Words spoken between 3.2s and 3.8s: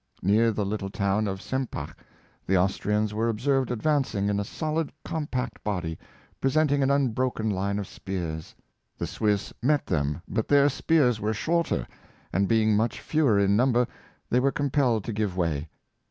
observed